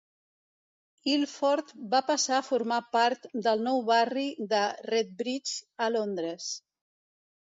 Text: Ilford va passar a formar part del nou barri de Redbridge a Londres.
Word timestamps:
Ilford 1.15 1.73
va 1.91 1.99
passar 2.07 2.33
a 2.39 2.45
formar 2.47 2.79
part 2.95 3.27
del 3.47 3.61
nou 3.67 3.81
barri 3.89 4.23
de 4.55 4.63
Redbridge 4.87 5.61
a 5.89 5.91
Londres. 5.97 6.49